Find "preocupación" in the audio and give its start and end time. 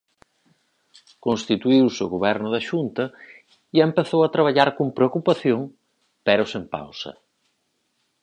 4.97-5.59